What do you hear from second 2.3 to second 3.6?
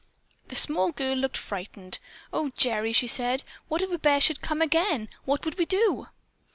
"Oh, Gerry," she said,